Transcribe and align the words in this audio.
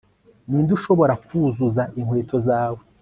ninde 0.47 0.71
ushobora 0.77 1.13
kuzuza 1.25 1.81
inkweto 1.99 2.37
zawe 2.47 2.81